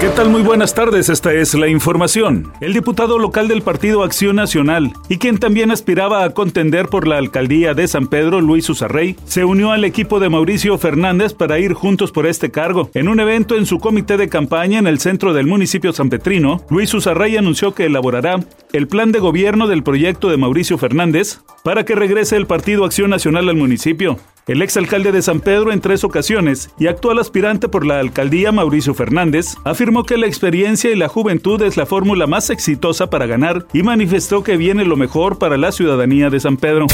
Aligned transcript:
¿Qué 0.00 0.08
tal? 0.08 0.30
Muy 0.30 0.40
buenas 0.40 0.74
tardes, 0.74 1.10
esta 1.10 1.34
es 1.34 1.52
la 1.52 1.68
información. 1.68 2.50
El 2.62 2.72
diputado 2.72 3.18
local 3.18 3.48
del 3.48 3.60
Partido 3.60 4.02
Acción 4.02 4.36
Nacional 4.36 4.94
y 5.10 5.18
quien 5.18 5.36
también 5.36 5.70
aspiraba 5.70 6.24
a 6.24 6.30
contender 6.30 6.88
por 6.88 7.06
la 7.06 7.18
alcaldía 7.18 7.74
de 7.74 7.86
San 7.86 8.06
Pedro, 8.06 8.40
Luis 8.40 8.70
Usarrey, 8.70 9.16
se 9.26 9.44
unió 9.44 9.72
al 9.72 9.84
equipo 9.84 10.18
de 10.18 10.30
Mauricio 10.30 10.78
Fernández 10.78 11.34
para 11.34 11.58
ir 11.58 11.74
juntos 11.74 12.12
por 12.12 12.26
este 12.26 12.50
cargo. 12.50 12.88
En 12.94 13.08
un 13.08 13.20
evento 13.20 13.56
en 13.56 13.66
su 13.66 13.78
comité 13.78 14.16
de 14.16 14.30
campaña 14.30 14.78
en 14.78 14.86
el 14.86 15.00
centro 15.00 15.34
del 15.34 15.46
municipio 15.46 15.92
San 15.92 16.08
Petrino, 16.08 16.64
Luis 16.70 16.94
Usarrey 16.94 17.36
anunció 17.36 17.74
que 17.74 17.84
elaborará 17.84 18.40
el 18.72 18.88
plan 18.88 19.12
de 19.12 19.18
gobierno 19.18 19.68
del 19.68 19.82
proyecto 19.82 20.30
de 20.30 20.38
Mauricio 20.38 20.78
Fernández 20.78 21.40
para 21.62 21.84
que 21.84 21.94
regrese 21.94 22.38
el 22.38 22.46
Partido 22.46 22.86
Acción 22.86 23.10
Nacional 23.10 23.50
al 23.50 23.56
municipio. 23.56 24.16
El 24.46 24.62
exalcalde 24.62 25.12
de 25.12 25.22
San 25.22 25.40
Pedro 25.40 25.72
en 25.72 25.80
tres 25.80 26.02
ocasiones 26.02 26.70
y 26.78 26.86
actual 26.86 27.18
aspirante 27.18 27.68
por 27.68 27.86
la 27.86 28.00
alcaldía 28.00 28.52
Mauricio 28.52 28.94
Fernández 28.94 29.54
afirmó 29.64 30.04
que 30.04 30.16
la 30.16 30.26
experiencia 30.26 30.90
y 30.90 30.96
la 30.96 31.08
juventud 31.08 31.60
es 31.62 31.76
la 31.76 31.86
fórmula 31.86 32.26
más 32.26 32.50
exitosa 32.50 33.10
para 33.10 33.26
ganar 33.26 33.66
y 33.72 33.82
manifestó 33.82 34.42
que 34.42 34.56
viene 34.56 34.84
lo 34.84 34.96
mejor 34.96 35.38
para 35.38 35.56
la 35.56 35.72
ciudadanía 35.72 36.30
de 36.30 36.40
San 36.40 36.56
Pedro. 36.56 36.86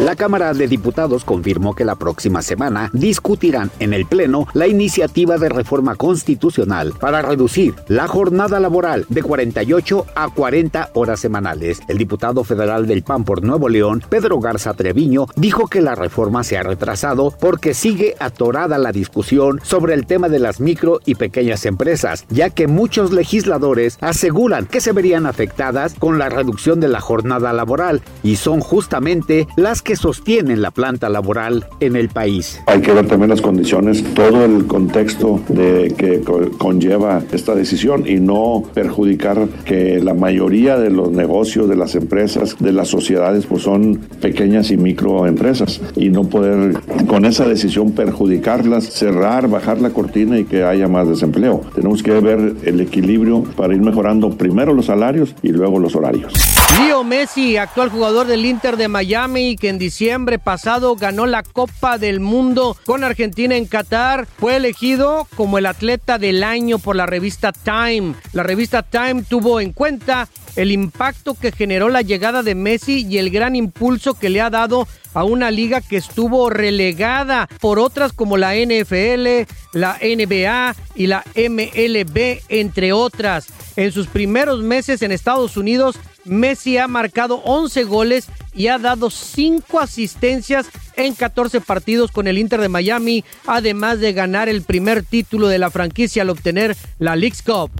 La 0.00 0.14
Cámara 0.14 0.54
de 0.54 0.68
Diputados 0.68 1.24
confirmó 1.24 1.74
que 1.74 1.84
la 1.84 1.96
próxima 1.96 2.40
semana 2.40 2.88
discutirán 2.92 3.72
en 3.80 3.92
el 3.92 4.06
Pleno 4.06 4.46
la 4.52 4.68
iniciativa 4.68 5.38
de 5.38 5.48
reforma 5.48 5.96
constitucional 5.96 6.92
para 7.00 7.20
reducir 7.20 7.74
la 7.88 8.06
jornada 8.06 8.60
laboral 8.60 9.06
de 9.08 9.24
48 9.24 10.06
a 10.14 10.28
40 10.28 10.90
horas 10.94 11.18
semanales. 11.18 11.80
El 11.88 11.98
diputado 11.98 12.44
federal 12.44 12.86
del 12.86 13.02
PAN 13.02 13.24
por 13.24 13.42
Nuevo 13.42 13.68
León, 13.68 14.00
Pedro 14.08 14.38
Garza 14.38 14.72
Treviño, 14.72 15.26
dijo 15.34 15.66
que 15.66 15.80
la 15.80 15.96
reforma 15.96 16.44
se 16.44 16.56
ha 16.56 16.62
retrasado 16.62 17.34
porque 17.40 17.74
sigue 17.74 18.14
atorada 18.20 18.78
la 18.78 18.92
discusión 18.92 19.58
sobre 19.64 19.94
el 19.94 20.06
tema 20.06 20.28
de 20.28 20.38
las 20.38 20.60
micro 20.60 21.00
y 21.06 21.16
pequeñas 21.16 21.66
empresas, 21.66 22.24
ya 22.28 22.50
que 22.50 22.68
muchos 22.68 23.12
legisladores 23.12 23.98
aseguran 24.00 24.66
que 24.66 24.80
se 24.80 24.92
verían 24.92 25.26
afectadas 25.26 25.94
con 25.94 26.18
la 26.18 26.28
reducción 26.28 26.78
de 26.78 26.86
la 26.86 27.00
jornada 27.00 27.52
laboral 27.52 28.00
y 28.22 28.36
son 28.36 28.60
justamente 28.60 29.48
las 29.56 29.82
que 29.87 29.87
sostienen 29.96 30.62
la 30.62 30.70
planta 30.70 31.08
laboral 31.08 31.66
en 31.80 31.96
el 31.96 32.08
país. 32.08 32.60
Hay 32.66 32.80
que 32.80 32.92
ver 32.92 33.06
también 33.06 33.30
las 33.30 33.40
condiciones, 33.40 34.02
todo 34.14 34.44
el 34.44 34.66
contexto 34.66 35.40
de 35.48 35.94
que 35.96 36.20
conlleva 36.58 37.22
esta 37.32 37.54
decisión 37.54 38.06
y 38.06 38.16
no 38.16 38.62
perjudicar 38.74 39.48
que 39.64 40.00
la 40.02 40.14
mayoría 40.14 40.78
de 40.78 40.90
los 40.90 41.10
negocios, 41.10 41.68
de 41.68 41.76
las 41.76 41.94
empresas, 41.94 42.56
de 42.58 42.72
las 42.72 42.88
sociedades, 42.88 43.46
pues 43.46 43.62
son 43.62 43.96
pequeñas 44.20 44.70
y 44.70 44.76
microempresas 44.76 45.80
y 45.96 46.10
no 46.10 46.24
poder 46.24 46.78
con 47.06 47.24
esa 47.24 47.46
decisión 47.46 47.92
perjudicarlas, 47.92 48.84
cerrar, 48.84 49.48
bajar 49.48 49.80
la 49.80 49.90
cortina 49.90 50.38
y 50.38 50.44
que 50.44 50.64
haya 50.64 50.88
más 50.88 51.08
desempleo. 51.08 51.62
Tenemos 51.74 52.02
que 52.02 52.12
ver 52.12 52.56
el 52.64 52.80
equilibrio 52.80 53.42
para 53.56 53.74
ir 53.74 53.80
mejorando 53.80 54.30
primero 54.30 54.74
los 54.74 54.86
salarios 54.86 55.34
y 55.42 55.48
luego 55.48 55.78
los 55.78 55.94
horarios. 55.94 56.32
Leo 56.80 57.02
Messi, 57.02 57.56
actual 57.56 57.88
jugador 57.88 58.26
del 58.26 58.44
Inter 58.44 58.76
de 58.76 58.88
Miami, 58.88 59.56
que 59.56 59.68
en 59.68 59.77
diciembre 59.78 60.38
pasado 60.38 60.96
ganó 60.96 61.26
la 61.26 61.42
Copa 61.42 61.98
del 61.98 62.20
Mundo 62.20 62.76
con 62.84 63.04
Argentina 63.04 63.56
en 63.56 63.66
Qatar, 63.66 64.26
fue 64.38 64.56
elegido 64.56 65.26
como 65.36 65.58
el 65.58 65.66
atleta 65.66 66.18
del 66.18 66.42
año 66.42 66.78
por 66.78 66.96
la 66.96 67.06
revista 67.06 67.52
Time. 67.52 68.14
La 68.32 68.42
revista 68.42 68.82
Time 68.82 69.22
tuvo 69.22 69.60
en 69.60 69.72
cuenta 69.72 70.28
el 70.56 70.72
impacto 70.72 71.34
que 71.34 71.52
generó 71.52 71.88
la 71.88 72.02
llegada 72.02 72.42
de 72.42 72.54
Messi 72.54 73.06
y 73.08 73.18
el 73.18 73.30
gran 73.30 73.54
impulso 73.54 74.14
que 74.14 74.28
le 74.28 74.40
ha 74.40 74.50
dado 74.50 74.88
a 75.14 75.24
una 75.24 75.50
liga 75.50 75.80
que 75.80 75.96
estuvo 75.96 76.50
relegada 76.50 77.48
por 77.60 77.78
otras 77.78 78.12
como 78.12 78.36
la 78.36 78.54
NFL, 78.54 79.46
la 79.72 79.98
NBA 80.02 80.76
y 80.94 81.06
la 81.06 81.24
MLB, 81.34 82.40
entre 82.48 82.92
otras. 82.92 83.46
En 83.76 83.92
sus 83.92 84.08
primeros 84.08 84.62
meses 84.62 85.02
en 85.02 85.12
Estados 85.12 85.56
Unidos, 85.56 85.98
Messi 86.28 86.78
ha 86.78 86.88
marcado 86.88 87.36
11 87.44 87.84
goles 87.84 88.28
y 88.54 88.68
ha 88.68 88.78
dado 88.78 89.10
5 89.10 89.80
asistencias 89.80 90.66
en 90.96 91.14
14 91.14 91.60
partidos 91.60 92.10
con 92.10 92.26
el 92.26 92.38
Inter 92.38 92.60
de 92.60 92.68
Miami, 92.68 93.24
además 93.46 94.00
de 94.00 94.12
ganar 94.12 94.48
el 94.48 94.62
primer 94.62 95.02
título 95.02 95.48
de 95.48 95.58
la 95.58 95.70
franquicia 95.70 96.22
al 96.22 96.30
obtener 96.30 96.76
la 96.98 97.16
League's 97.16 97.42
Cup. 97.42 97.70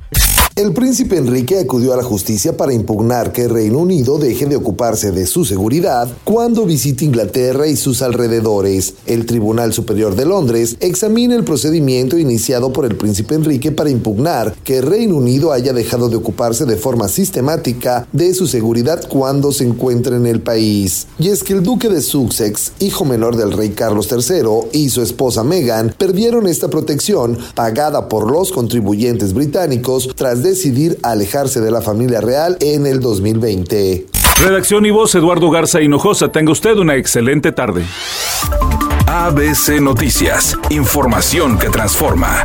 El 0.59 0.73
príncipe 0.73 1.17
Enrique 1.17 1.61
acudió 1.61 1.93
a 1.93 1.97
la 1.97 2.03
justicia 2.03 2.57
para 2.57 2.73
impugnar 2.73 3.31
que 3.31 3.47
Reino 3.47 3.79
Unido 3.79 4.19
deje 4.19 4.45
de 4.47 4.57
ocuparse 4.57 5.13
de 5.13 5.25
su 5.25 5.45
seguridad 5.45 6.09
cuando 6.25 6.67
visite 6.67 7.05
Inglaterra 7.05 7.69
y 7.69 7.77
sus 7.77 8.03
alrededores. 8.03 8.95
El 9.07 9.25
Tribunal 9.25 9.73
Superior 9.73 10.17
de 10.17 10.27
Londres 10.27 10.75
examina 10.81 11.37
el 11.37 11.45
procedimiento 11.45 12.19
iniciado 12.19 12.73
por 12.73 12.87
el 12.87 12.97
príncipe 12.97 13.37
Enrique 13.37 13.71
para 13.71 13.91
impugnar 13.91 14.53
que 14.65 14.81
Reino 14.81 15.19
Unido 15.19 15.53
haya 15.53 15.73
dejado 15.73 16.09
de 16.09 16.17
ocuparse 16.17 16.65
de 16.65 16.77
forma 16.77 17.07
sistemática 17.07 18.09
de 18.13 18.35
su 18.35 18.49
seguridad 18.49 19.09
cuando 19.09 19.53
se 19.53 19.63
encuentra 19.63 20.17
en 20.17 20.27
el 20.27 20.41
país. 20.41 21.07
Y 21.21 21.29
es 21.29 21.45
que 21.45 21.53
el 21.53 21.63
duque 21.63 21.89
de 21.89 22.01
Sussex, 22.01 22.73
hijo 22.81 23.05
menor 23.05 23.37
del 23.37 23.53
rey 23.53 23.69
Carlos 23.69 24.09
III, 24.11 24.71
y 24.73 24.89
su 24.89 25.03
esposa 25.03 25.45
Meghan 25.45 25.95
perdieron 25.97 26.49
esta 26.49 26.67
protección 26.67 27.39
pagada 27.55 28.09
por 28.09 28.29
los 28.29 28.51
contribuyentes 28.51 29.35
británicos 29.35 30.11
tras 30.17 30.48
decidir 30.49 30.99
alejarse 31.03 31.61
de 31.61 31.71
la 31.71 31.81
familia 31.81 32.21
real 32.21 32.57
en 32.61 32.87
el 32.87 33.01
2020. 33.01 34.07
Redacción 34.41 34.87
y 34.87 34.91
voz 34.91 35.15
Eduardo 35.15 35.51
Garza 35.51 35.81
Hinojosa. 35.81 36.31
Tenga 36.31 36.53
usted 36.53 36.77
una 36.77 36.97
excelente 36.97 37.53
tarde. 37.53 37.85
ABC 39.07 39.81
Noticias. 39.81 40.57
Información 40.71 41.59
que 41.59 41.71
transforma. 41.71 42.45